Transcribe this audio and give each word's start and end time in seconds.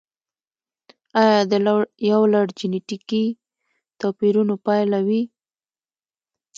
یا 1.19 1.27
د 1.51 1.53
یو 2.11 2.21
لړ 2.33 2.45
جنتیکي 2.59 3.25
توپیرونو 3.99 4.53
پایله 4.65 4.99
وي. 5.07 5.21